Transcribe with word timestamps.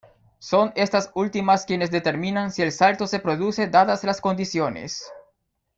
Son 0.39 0.73
estas 0.75 1.11
últimas 1.13 1.63
quienes 1.67 1.91
determinan 1.91 2.51
si 2.51 2.63
el 2.63 2.71
salto 2.71 3.05
se 3.05 3.19
produce 3.19 3.67
dadas 3.67 4.03
las 4.03 4.19
condiciones. 4.19 5.05